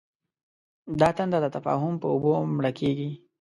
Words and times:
دا 0.99 1.09
تنده 1.17 1.37
د 1.41 1.47
تفاهم 1.55 1.93
په 2.01 2.07
اوبو 2.13 2.31
مړ 2.57 2.65
کېږي. 2.79 3.09